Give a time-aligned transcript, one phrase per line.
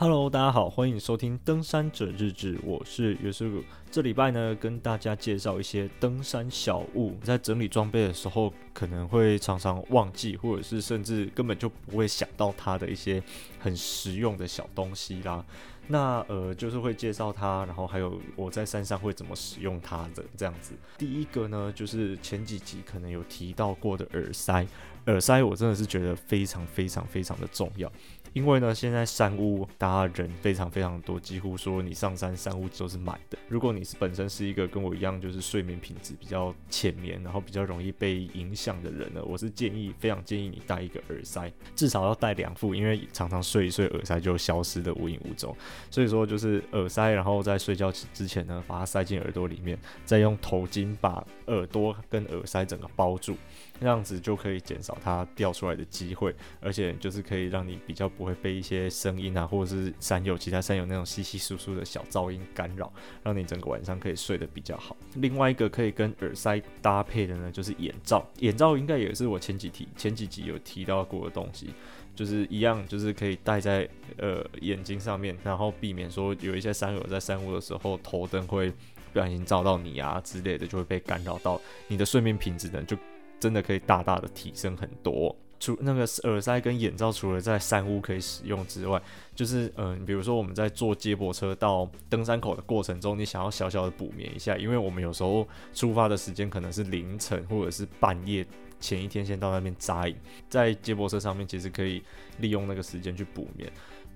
[0.00, 3.64] Hello，大家好，欢迎收听《登山者日志》，我是约瑟鲁。
[3.90, 7.16] 这礼拜呢，跟大家介绍一些登山小物。
[7.24, 13.20] 在整理装备的时候，可能会常常忘记，或者是甚至根本就不会想到它的一些
[13.58, 15.44] 很实用的小东西啦。
[15.88, 20.74] 那呃，就是会介绍它，然后还有我在山上会怎么使用它的这样子。
[20.96, 24.64] 第一个呢，就是前几集可能有提到过的耳塞。
[25.08, 27.90] 耳塞我真的是觉得非常非常非常的重要。
[28.34, 33.38] 因为呢，现在山屋大家人非常非常多，几乎说你上山山屋都是满的。
[33.48, 45.56] 如果你是本身是一个跟我一样，就是睡眠品质比较浅眠，然后比较容易被影响的人呢，我是建议非常建议你戴一个耳塞，至少要戴两副，因为常常睡一睡耳塞就消失的无影无踪。
[45.90, 53.34] 所以说就是耳塞，然后在睡觉之前呢，把它塞进耳朵里面，再用头巾把耳朵跟耳塞整个包住，
[53.80, 64.96] 那样子就可以减少它掉出来的机会，而且就是可以让你比较不会被一些声音啊，或者是山友、其他山友那种稀稀疏疏的小噪音干扰，让你整个晚上可以睡得比较好。
[65.14, 68.26] 另外一个可以跟耳塞搭配的呢，就是眼罩。
[68.40, 71.70] 眼罩应该也是我前几题、前几集有提到过的东西，
[72.14, 78.70] 就是一样，就是可以戴在呃眼睛上面，然后避免说有一些山友在山屋的时候头灯会
[79.12, 82.96] 不小心照到你啊之类的，就会被干扰到你的睡眠品质呢，就
[83.40, 85.34] 真的可以大大的提升很多。
[85.60, 89.02] 除那个耳塞跟眼罩，除了在山屋可以使用之外，
[89.34, 98.46] 就是嗯，比如说我们在坐接驳车到登山口的过程中，你想要小小的补眠一下，因为我们有时候出发的时间可能是凌晨或者是半夜，
[98.78, 100.14] 前一天先到那边扎营，
[100.48, 102.04] 在接驳车上面其实可以
[102.38, 103.68] 利用那个时间去补眠。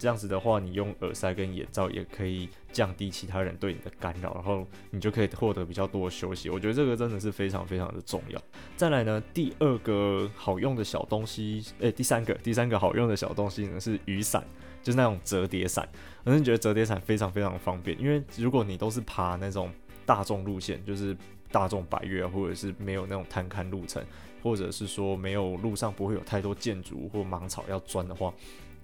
[0.03, 6.51] 这样子的话，你用耳塞跟眼罩也可以降低其他人对你的干扰，然后你就可以获得比较多的休息。
[6.51, 8.43] 我觉得这个真的是非常非常的重要。
[8.77, 14.45] 再来呢，第二个好用的小东西，诶、第三个第三个好用的小东西呢是雨伞，
[14.83, 15.89] 就是那种折叠伞。
[16.25, 19.71] 我真的觉得折叠伞非常非常方便，因为如果你都是爬那种
[20.05, 21.17] 大众路线，就是
[21.53, 24.05] 大众百岳啊，或者是没有那种探勘路程，
[24.43, 28.35] 或者是说没有路上不会有太多建筑或芒草要钻的话。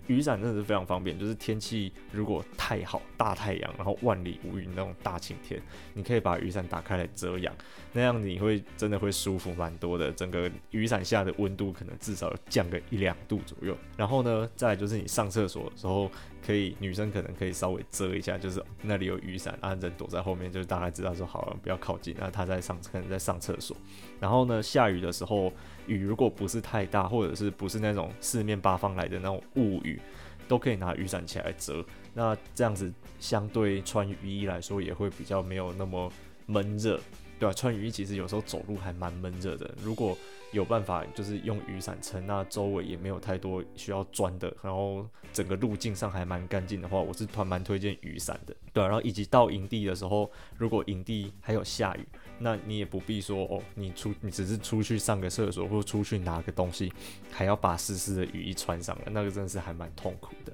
[0.09, 5.63] 雨伞真的是非常方便，就是天气如果太好，大太阳，然后万里无云那种大晴天，
[5.95, 7.55] 你可以把雨伞打开来遮阳，
[7.93, 10.11] 那样你会真的会舒服蛮多的。
[10.13, 13.77] 整个雨伞下的温度可能至少降个一两度左右。
[13.97, 16.11] 然后呢，再来就是你上厕所的时候，
[16.45, 23.77] 可以女生可能可以稍微遮一下，就是那里有雨伞，啊人躲在后面，就是大概知道说好了不要靠近，那他在上可能在上厕所。
[24.21, 25.53] 然后呢，下雨的时候，
[25.87, 30.01] 雨如果不是太大，或者是不是那种四面八方来的那种雾雨，
[30.47, 31.85] 都可以拿雨伞起来遮。
[32.15, 36.11] 那这样子相对穿雨衣来说，也会比较没有那么
[36.47, 37.01] 闷热。
[37.39, 39.73] 对啊，穿雨衣其实有时候走路还蛮闷热的。
[39.83, 40.17] 如果
[40.53, 48.57] 有办法，就是用雨伞撑，那周围也没有太多需要钻的，然后整个路径上还蛮干净的话，我是蛮蛮推荐雨伞的。
[48.73, 52.07] 对，然后以及到营地的时候，如果营地还有下雨，
[52.39, 56.93] 那你也不必说哦，你出你只是出去上个厕所或者出去拿个东西，
[57.31, 60.53] 还要把湿湿的雨衣穿上了，那个真的是还蛮痛苦的。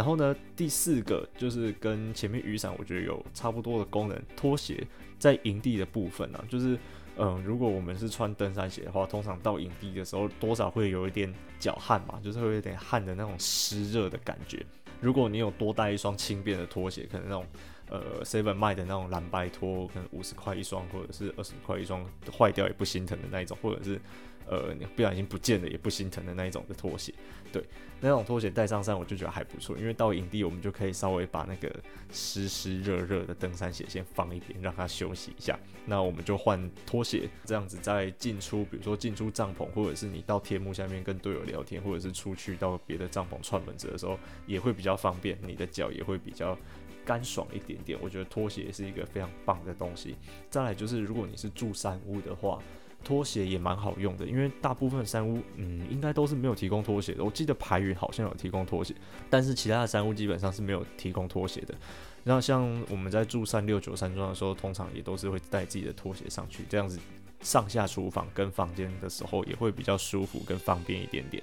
[0.00, 4.82] 然后呢，第四个就是跟前面雨伞我觉得有差不多的功能，拖鞋
[5.18, 6.78] 在营地的部分呢，就是
[7.18, 14.64] 嗯，如果我们是穿登山鞋的话，通常到营地的时候多少会有一点脚汗嘛，就是会有点汗的那种湿热的感觉。
[15.02, 17.44] 如果你有多带一双轻便的拖鞋，可能那种
[17.90, 22.02] 呃 Seven 卖的那种蓝白拖，可能五十块一双或者是二十块一双，
[22.38, 24.00] 坏掉也不心疼的那一种，或者是。
[24.46, 27.14] 呃，你不小心不见了也不心疼的那一种的拖鞋，
[27.52, 27.62] 对，
[28.00, 31.72] 那种拖鞋带上山我就觉得还不错，因为到营地我们就可以稍微把那个
[32.10, 35.56] 湿湿热热的登山鞋先放一边，让它休息一下。
[35.86, 44.18] 那我们就换拖鞋，这样子在进出，比如说进出帐篷，或者是你到天幕下面跟队友聊天，或者是出去到别的帐篷串门子的时候，
[44.48, 46.58] 也会比较方便，你的脚也会比较
[47.10, 47.98] 干爽一点点。
[48.00, 50.14] 我觉得拖鞋是一个非常棒的东西。
[50.48, 52.62] 再来就是，如果你是住山屋的话。
[53.02, 57.24] 拖鞋也蛮好用的，因为大部分山屋，嗯，应该都是没有提供拖鞋的。
[57.24, 58.94] 我记得排云好像有提供拖鞋，
[59.30, 61.74] 但是其他的山屋基本上是没有提供拖鞋的。
[62.24, 67.00] 然后像我们在住三六九山庄的时候，通常也都是会带自己的拖鞋上去，这样子
[67.40, 71.42] 上下厨房跟房间的时候也会比较舒服跟方便一点点。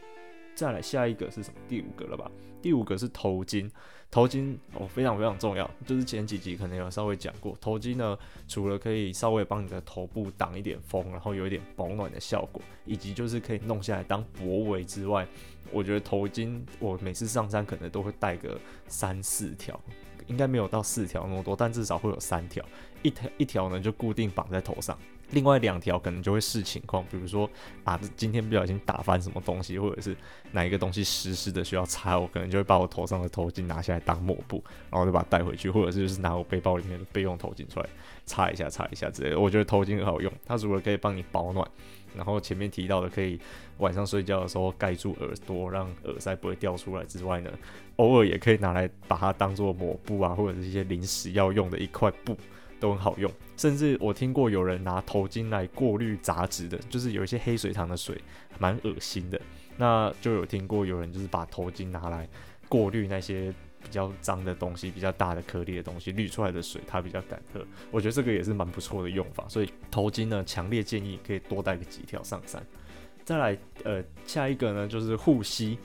[0.54, 1.60] 再来下一个是什么？
[1.68, 2.30] 第五个了吧？
[2.62, 3.68] 第五个是头巾。
[4.10, 5.70] 头巾哦，非常非常重要。
[5.86, 8.18] 就是前几集可能有稍微讲过，头巾呢，
[8.48, 15.28] 除了可以稍微帮你的头部挡一点风，然后有一点保暖的效果，以及就是可以弄下来当脖围之外，
[15.72, 18.58] 我觉得头巾我每次上山可能都会带个
[18.88, 19.80] 三四条，
[20.28, 22.64] 应该没有到四条那么多，但至少会有三条。
[23.04, 24.98] 一条一条呢就固定绑在头上，
[25.32, 27.50] 另外两条可能就会视情况，比如说
[27.84, 30.16] 啊今天不小心打翻什么东西，或者是
[30.52, 37.86] 哪一个东西湿湿的需要擦，我可能就会把我头上的头巾拿下来当抹布，然后就把它带回去，或者是就是拿我背包里面的备用头巾出来
[38.26, 39.40] 擦一下、擦一下之类的。
[39.40, 41.70] 我觉得头巾很好用，它除了可以帮你保暖，
[42.16, 43.38] 然后前面提到的可以
[43.80, 47.52] 晚上睡觉的时候盖住耳朵，让耳塞不会掉出来之外呢，
[47.98, 52.38] 偶尔也可以拿来把它当做抹布啊，或者是一些临时要用的一块布。
[52.80, 58.20] 都很好用，甚至我听过有人拿头巾来过滤杂质的，就是有一些黑水塘的水，
[58.60, 59.40] 蛮恶心的。
[59.78, 62.28] 那就有听过有人就是把头巾拿来
[62.68, 63.54] 过滤那些
[63.84, 67.66] 比较脏的东西，比较大的颗粒的东西，滤出来的水它比较敢喝。
[67.92, 72.66] 我觉得这个也是蛮不错的用法，所以头巾呢，强烈建议可以多带个几条上山。
[73.24, 75.78] 再来，呃，下一个呢就是护膝。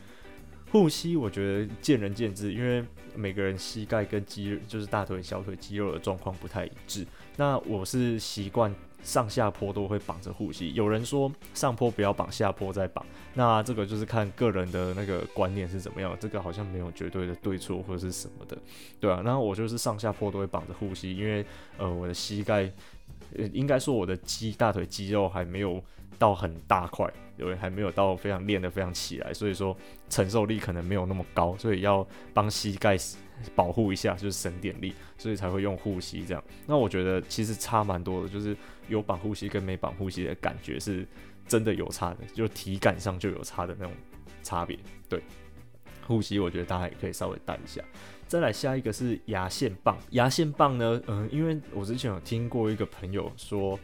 [0.73, 2.83] 护膝我觉得见仁见智，因为
[3.15, 7.07] 每个人膝盖跟肌就是大腿、小腿肌肉的状况不太一致。
[7.37, 10.73] 那我是习惯上下坡都会绑着护膝。
[10.73, 13.05] 有人说上坡不要绑，下坡再绑。
[13.35, 16.17] 那这个就是看个人的那个观念是怎么样。
[16.19, 18.57] 这个好像没有绝对的对错或者是什么的，
[18.99, 19.21] 对啊。
[19.23, 21.45] 然后我就是上下坡都会绑着护膝，因为
[21.77, 22.73] 呃我的膝盖，
[23.53, 25.85] 应该说我的肌大腿肌肉还没有
[26.23, 27.13] 到很大块。
[27.39, 29.77] 因为还没有到非常练得非常起来，所以说
[30.09, 32.97] 承受力可能没有那么高，所以要帮膝盖
[33.57, 36.45] 保护一下，就是省点力，所以才会用护膝这样。
[36.67, 41.05] 那我觉得其实差蛮多的，就是有绑护膝跟没绑护膝的感觉是
[41.49, 43.93] 真的有差的，就体感上就有差的那种
[44.45, 44.79] 差别。
[45.09, 45.21] 对，
[46.07, 47.83] 护膝我觉得大家也可以稍微带一下。
[48.29, 53.77] 再来下一个是牙线棒，牙线棒呢，嗯，因为我之前有听过一个朋友说，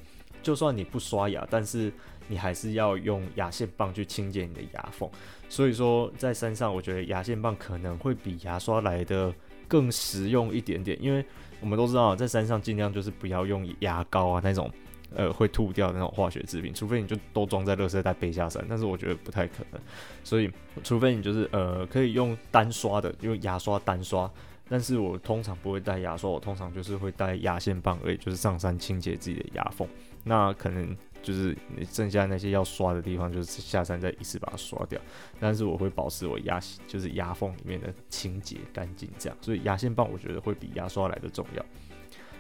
[0.43, 1.93] 就算你不刷牙，但是
[2.29, 5.11] 你还是要用牙线棒去清洁你的牙缝，
[5.49, 9.33] 所以说在山上，我觉得牙线棒可能会比牙刷来的
[9.67, 11.25] 更实用一点点，因为
[11.61, 14.71] 我们都知道在山上尽量就是不要用牙膏啊那种，
[15.15, 19.81] 呃，会吐掉那种化学制品，除非你就都装在垃圾袋背下山，但是我觉得不太可能，
[20.23, 20.51] 所以
[20.85, 24.31] 除非你就是呃可以用单刷的，用牙刷单刷，
[24.69, 29.89] 但是我通常不会带牙刷，我通常就是会带牙线棒而已，就是上山清洁自己的牙缝，
[30.25, 30.95] 那可能。
[31.23, 35.00] 就是你剩下那些要刷的地方，就是下山再一次把它刷掉。
[35.38, 39.37] 但是我会保持我牙，就是牙缝里面的清洁干净，这样。
[39.41, 41.65] 所以牙线棒我觉得会比牙刷来的重要。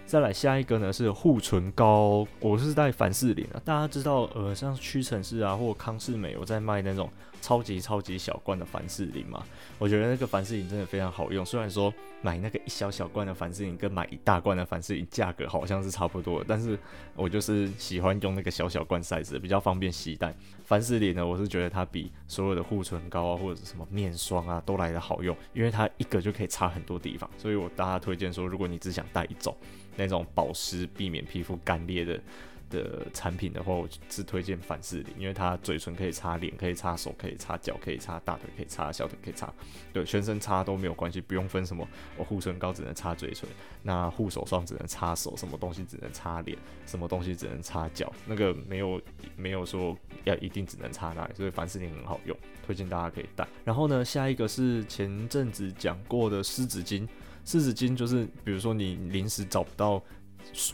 [0.08, 3.60] 再来下一个呢是护唇膏，我是带凡士林啊。
[3.62, 7.10] 大家知道，呃，像屈臣氏啊或康是美有在卖那种
[7.42, 9.44] 超级超级小罐的凡士林嘛。
[9.78, 11.44] 我觉得那个凡士林真的非常好用。
[11.44, 16.78] 虽然说买那个一小小罐的凡士林跟买一大罐的凡士林价格好像是差不多，但是
[17.14, 20.34] 我就是喜欢用那个小小罐 size 比较方便携带。
[20.64, 27.28] 凡士林呢，我是觉得它比所有的护唇膏啊或者什么面霜啊都来得好用，因为它一个就可以擦很多地方。
[27.36, 29.54] 所以我大家推荐说，如果你只想带一种。
[29.98, 32.20] 那种保湿、避免皮肤干裂的
[32.70, 39.52] 的产品的话，我是推荐凡士林，因为它嘴唇可以擦脸，可以擦手，可以擦脚，可以擦大腿，可以擦小腿，可以擦，
[39.92, 41.86] 对，全身擦都没有关系，不用分什么，
[42.16, 43.48] 我护唇膏只能擦嘴唇，
[43.82, 46.56] 那护手霜只能擦手，什么东西只能擦脸，
[46.86, 49.00] 什么东西只能擦脚，那个没有
[49.34, 53.48] 没有说要一定只能擦那里，所以凡士林很好用，推荐大家可以带。
[53.64, 57.08] 然后呢，下一个是前阵子讲过的湿纸巾。
[57.48, 60.02] 湿纸巾就是，比如说你临时找不到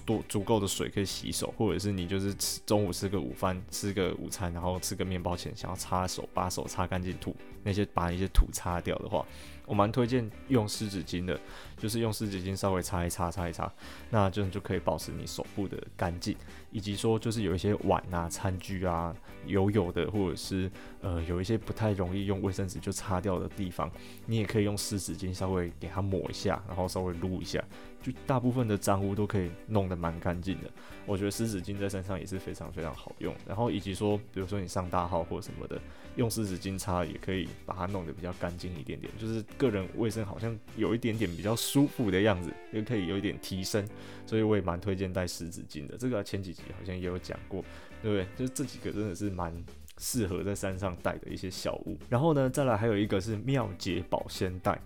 [0.05, 9.25] 多足够的水可以洗手，或者是你就是吃中午吃个午饭，吃个午餐，然后吃个面包前想要擦手，把手擦干净，土那些把一些土擦掉的话，
[9.67, 11.39] 我蛮推荐用湿纸巾的，
[11.77, 13.73] 就是用湿纸巾稍微擦一擦，擦一擦，
[14.11, 16.37] 那这样就可以保持你手部的干净，
[16.71, 19.15] 以及说就是有一些碗啊、餐具啊。
[19.47, 20.71] 油油的，或者是
[21.03, 23.91] 呃有一些不太容易用卫生纸就擦掉的地方，
[24.25, 27.63] 你也可以用湿纸巾稍微给它抹一下，然后稍微撸一下，
[28.05, 30.70] 就大部分的脏污都可以弄得蛮干净的。
[31.06, 33.34] 我觉得湿纸巾在身上也是非常非常好用。
[33.49, 35.81] 然后以及说，比如说你上大号或什么的，
[36.17, 43.89] 用湿纸巾擦也可以把它弄得比较干净一点点，就是个人卫生好像有一点点比较舒服的样子，也可以有一点提升。
[44.27, 45.96] 所以我也蛮推荐带湿纸巾的。
[45.96, 47.65] 这个前几集好像也有讲过。
[48.03, 48.27] 对不对？
[48.37, 49.51] 就是这几个真的是蛮
[49.96, 51.96] 适合在山上带的一些小物。
[52.11, 54.79] 然后呢，再来还有一个是妙洁保鲜袋，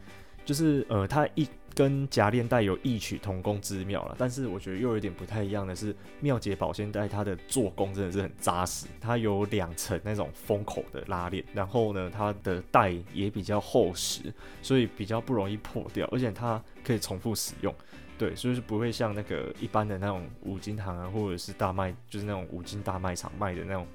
[0.45, 1.45] 就是呃，它一
[1.75, 4.17] 跟夹链袋有异曲同工之妙了。
[4.19, 14.33] 但是我觉得又有点不太一样的是，妙洁保鲜袋它的做工真的是很扎实，它有两层那种封口的拉链，然后呢，它的袋也比较厚实，
[14.63, 17.75] 所以比较不容易破掉，而且它可以重复使用。
[18.19, 23.87] 对，所以是不会像那个一般的那种五金行啊，或者是大卖，就是那种五金大卖场卖的那种，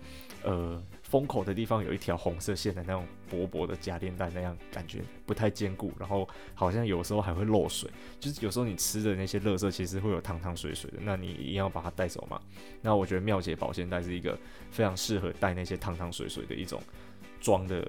[0.43, 0.81] 呃，
[1.13, 7.87] 封口的地方有一条红色线的那种薄薄的夹链袋，那样感觉不太坚固，然后好像有时候还会漏水，
[8.19, 12.41] 就是有时候你吃的那些乐色其实会有汤汤水水的，那你一定要把它带走嘛。
[12.81, 14.35] 那我觉得妙洁保鲜袋是一个
[14.71, 16.81] 非常适合带那些汤汤水水的一种
[17.39, 17.87] 装的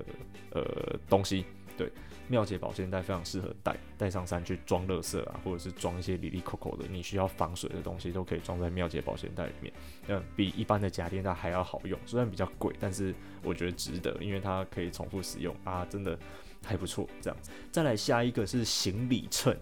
[0.50, 1.90] 呃东西，对。
[2.26, 9.70] 妙洁保鲜袋非常适合带带上山去装垃圾啊，或者是装一些里里扣扣的你需要防水的东西，都可以装在妙洁保鲜袋里面。
[10.08, 16.18] 嗯，比一般的夹链袋还要好用，虽然比较贵，但是我觉得值得，因为它可以重复使用啊，真的
[16.64, 17.06] 还不错。
[17.20, 19.54] 这样子，再来下一个是行李秤。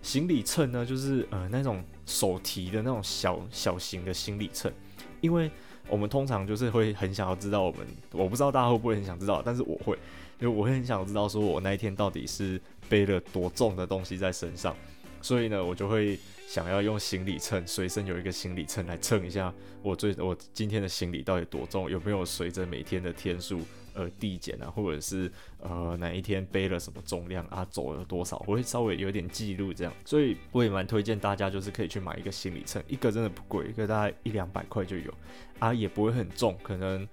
[0.00, 4.72] 行李秤呢，就是呃那种手提的那种小小型的行李秤，
[5.20, 5.50] 因为
[5.86, 9.98] 我们通常就是会很想要知道我们，我不知道大家会不会很想知道，但是我会。
[10.38, 14.76] 因为我很想知道，说我那一天到底是背了多重的东西在身上，
[15.22, 19.52] 所以呢，我就会想要用行李秤，随身有一个行李秤来称一下
[19.82, 23.62] 我最我今天的行李到底多重，有没有随着每天的天数
[23.94, 35.12] 而递减啊，或者是呃哪一天背了什么重量啊，走了多少，我会稍微有点记录这样，所以我也蛮推荐大家，就是可以去买一个行李秤，一个真的不贵，一个大概一两百块就有，
[35.58, 37.08] 啊也不会很重，可能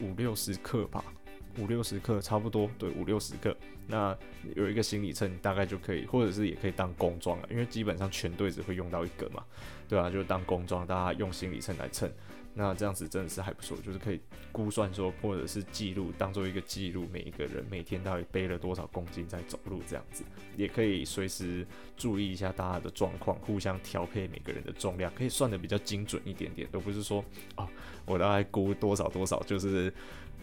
[0.00, 1.04] 五六十克吧。
[1.58, 3.56] 五六十克差不多，对，五六十克。
[3.86, 4.16] 那
[4.54, 9.44] 有一个行李秤，大概就可以，或者是也可以当工装了，因为基本上全队只会用到一个嘛，
[9.88, 12.10] 对啊，就当工装，大家用行李秤来称。
[12.52, 20.24] 那这样子真的是还不错，就是可以估算说，或者是记录，当做一个记录，每一个人每天到底背了多少公斤在走路，这样子
[20.56, 21.64] 也可以随时
[21.96, 27.24] 注意一下大家的状况，互相调配每个人的重量，可以算得比较精准一点点，都不是说
[27.56, 27.68] 哦，
[28.04, 29.92] 我大概估多少多少，就是。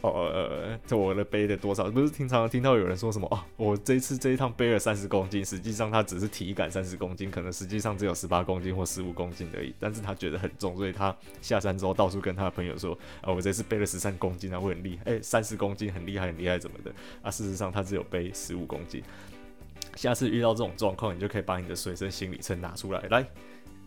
[0.01, 1.89] 哦呃，这我的背了多少？
[1.89, 9.73] 不是经常听到有人说什么哦，我这次这一趟背了三十公斤，实际上他只是体感三十公斤，可能实际上只有十八公斤或十五公斤而已。
[9.79, 17.31] 但是他觉得很重，所以他下山之后到处跟他的朋友说啊，我这次背了十三公斤啊，我很厉害，诶，三十公斤很厉害很厉害怎么的啊？
[17.31, 19.03] 事实上他只有背十五公斤。
[19.95, 23.25] 下次遇到这种状况，你就可以把你的随身行李秤拿出来，来。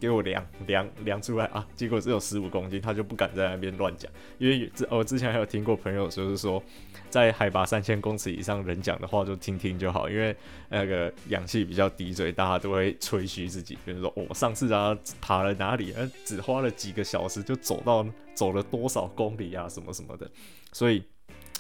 [0.01, 1.67] 给我量量量出来啊！
[1.77, 6.63] 结果只有十五公斤，他就不敢在那边乱讲，因为之我之前还有听过朋友就是说，
[7.11, 10.35] 在海拔三千公尺以上，人讲的话就听听就好，因为
[10.71, 20.27] 那个氧气比较低，所以大家都会吹嘘自己，比如说我、哦、上次啊爬了哪里，啊，只花了几个小时就走到走了多少公里啊什么什么的，
[20.73, 21.05] 所以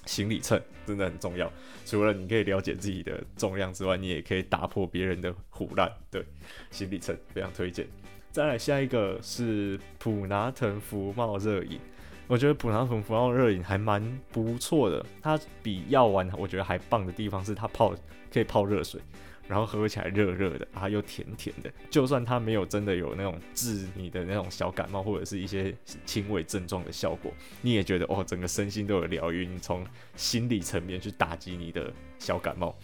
[0.06, 1.52] 行李秤真的很重要。
[1.84, 5.92] 除了你可以了解自己的重量之外，你也可以打破别人的唬烂。
[6.10, 6.24] 对，
[6.70, 7.86] 行李秤非常推荐。
[8.32, 11.80] 再来下一个是普拿疼福茂热饮，
[12.28, 15.04] 我觉得普拿疼福茂热饮还蛮不错的。
[15.20, 17.92] 它比药丸我觉得还棒的地方是它泡
[18.32, 19.00] 可以泡热水，
[19.48, 21.68] 然后喝起来热热的，啊又甜甜的。
[21.90, 29.44] 就算它没有真的有那种治你的那种小感冒或者是一些轻微症状的效果，你也觉得哦整个身心都有疗愈。
[29.44, 29.84] 你从
[30.14, 32.76] 心理层面去打击你的小感冒，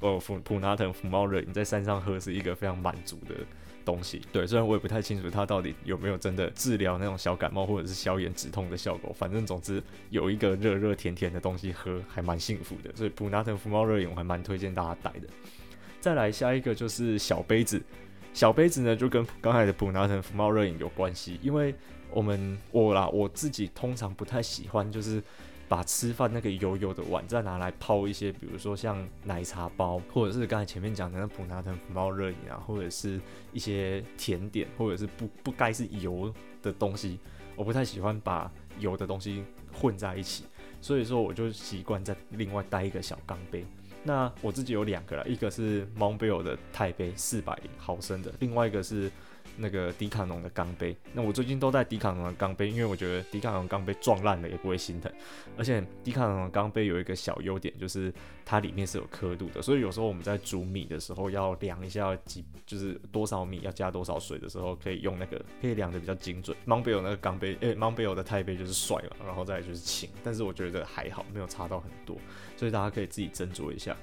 [0.00, 3.34] 哦普普拿疼福茂热饮在山上喝是一个非常满足的
[3.84, 15.28] 东西对，虽然我也不太清楚它到底有没有真的治疗那种小感冒或者是消炎止痛的效果，反正总之有一个热热甜甜的东西喝还蛮幸福的，所以普拿疼福茂热饮我还蛮推荐大家带的。
[16.00, 17.82] 再来下一个就是小杯子，
[18.32, 21.74] 小杯子呢就跟刚才的普拿疼福茂热饮有关系，因为
[22.10, 25.22] 我们我啦我自己通常不太喜欢就是。
[25.68, 33.20] 把吃饭那个油油的碗再拿来泡一些，比如说像奶茶包，或者是刚才前面讲的那普拿疼福茂热饮啊，或者是
[33.52, 37.18] 一些甜点，或者是不不该是油的东西，
[37.56, 40.44] 我不太喜欢把油的东西混在一起，
[40.80, 43.64] 所以说我就习惯在另外带一个小钢杯。
[44.02, 49.10] 那我自己有两个啦，一个是 Montbell 的钛杯，四百毫升的，另外一个是。
[49.56, 55.10] 那个迪卡侬的钢杯，那我最近都带迪卡侬的钢杯，因为我觉得迪卡侬钢杯撞烂了也不会心疼，
[55.56, 58.12] 而且迪卡侬的钢杯有一个小优点，就是
[58.44, 66.56] 它里面是有刻度的，所以有时候我们在煮米的时候要量一下几，就是多少米要加多少水的时候，可以用那个可以量得比较精准。
[66.66, 72.16] MONBEEL 那个钢杯，诶、欸、Montbell 的钛杯就是帅嘛，然后再就是轻，但是我觉得还好，没有差到很多，
[72.56, 73.96] 所以大家可以自己斟酌一下。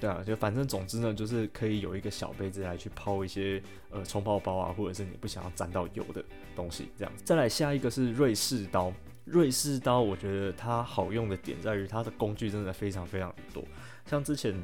[0.00, 6.24] 对啊，就反正总之呢，就是可以有一个小杯子来去泡一些呃冲泡包啊，或者是你不想要沾到油的
[6.56, 7.22] 东西这样子。
[7.24, 8.90] 再来下一个是瑞士刀，
[9.26, 13.62] 瑞士刀我觉得它好用的点在于它的工具真的非常非常多。
[14.06, 14.54] 像之前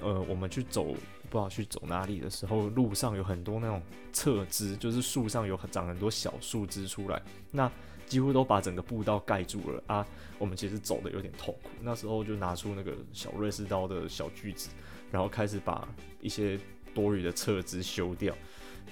[0.00, 3.82] 呃我们去走不知道去走哪里的时候，路上有很多那种
[4.12, 7.20] 侧枝，就是树上有长很多小树枝出来，
[7.50, 7.70] 那。
[8.10, 10.06] 几乎都把整个步道盖住了啊！
[10.36, 14.68] 我们其实走的有点痛苦，那时候就拿出那个小瑞士刀的小锯子，
[15.12, 15.88] 然后开始把
[16.20, 16.58] 一些
[16.92, 18.34] 多余的侧枝修掉。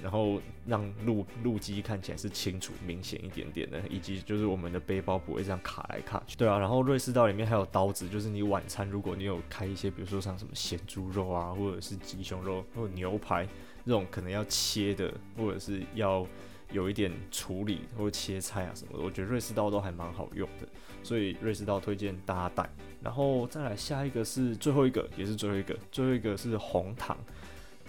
[0.00, 6.36] 然后让路路基看起来是清楚明显一点点的，以及就是我们的背包不会这样卡来卡去。
[6.36, 13.44] 对啊，然后瑞士刀里面还有刀子，就是你晚餐如果你有开一些，比如说像什么咸猪肉啊，或者是鸡胸肉或者牛排
[13.84, 16.24] 这种可能要切的，或者是要
[16.70, 20.68] 有一点处理或者切菜啊什么的，我觉得瑞士刀都还蛮好用的，
[21.02, 22.68] 所以瑞士刀推荐大家带。
[23.02, 27.16] 然后再来下一个是最后一个，也是最后一个，最后一个是红糖。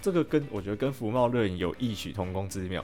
[0.00, 2.82] 这个跟我觉得跟福茂热饮有异曲同工之妙，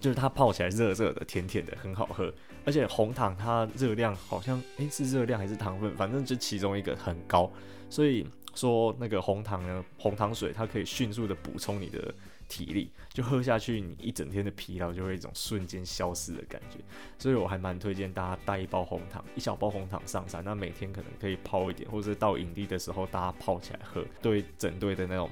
[0.00, 2.32] 就是它泡起来热热的、甜甜的，很好喝。
[2.64, 7.48] 而且红糖它热量好像诶是热量还是糖分，反正就其中一个很高。
[7.88, 12.12] 所以说那个红糖呢，红糖水它可以迅速的补充你的
[12.48, 16.78] 体力，就喝下去你一整天的疲劳就会一种瞬间消失的感觉。
[17.18, 25.30] 所以我还蛮推荐大家带一包红糖，一小包红糖上山，那每天可能可以泡一点，或者到营地的时候大家泡起来喝，对整队的那种。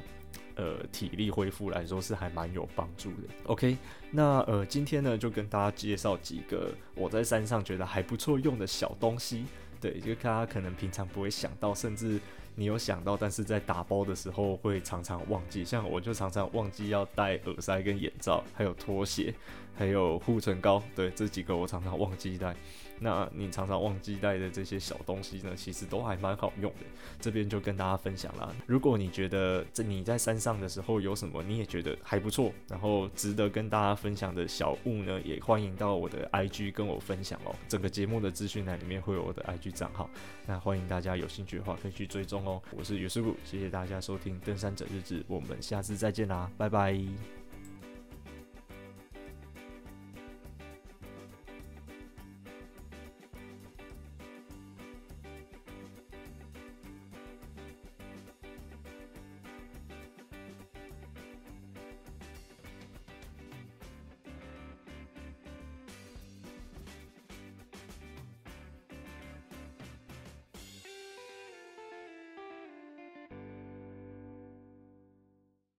[0.57, 3.29] 呃，体力恢复来说是还蛮有帮助的。
[3.47, 3.77] OK，
[4.13, 9.47] 那呃，今天呢就跟大家介绍几个我在山上觉得还不错用的小东西。
[9.81, 12.21] 对，就大家可能平常不会想到，甚至
[12.55, 15.65] 你有想到，但是在打包的时候会常常忘记。
[15.65, 19.35] 像我就常常忘记要戴耳塞跟眼罩，还有拖鞋，
[19.75, 20.83] 还有护唇膏。
[20.95, 22.55] 对，这几个我常常忘记带。
[22.99, 26.87] 那你常常忘记带的这些小东西呢，其实都还蛮好用的。
[27.21, 28.51] 这边就跟大家分享啦。
[28.67, 37.55] 如果你觉得这你在山上的时候有什么你也觉得还不错，然后值得跟大家分享的小物呢，也欢迎到我的 IG 跟我分享哦。
[37.69, 40.09] 整个节目的资讯栏里面会有我的 IG 账号，
[40.47, 42.63] 那欢迎大家有兴趣的话可以去追踪哦。
[42.71, 47.44] 我是尤师傅，谢谢大家收听登山者日志，我们下次再见啦，拜拜。